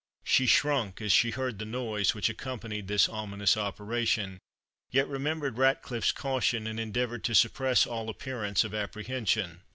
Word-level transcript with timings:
She 0.23 0.47
shrunk 0.47 0.99
as 0.99 1.11
she 1.11 1.29
heard 1.29 1.59
the 1.59 1.65
noise 1.65 2.15
which 2.15 2.27
accompanied 2.27 2.87
this 2.87 3.07
ominous 3.07 3.55
operation, 3.55 4.39
yet 4.89 5.07
remembered 5.07 5.59
Ratcliffe's 5.59 6.11
caution, 6.11 6.65
and 6.65 6.79
endeavoured 6.79 7.23
to 7.25 7.35
suppress 7.35 7.85
all 7.85 8.09
appearance 8.09 8.63
of 8.63 8.73
apprehension. 8.73 9.61